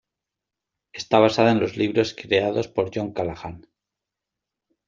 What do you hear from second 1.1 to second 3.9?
basada en los libros creados por John Callahan.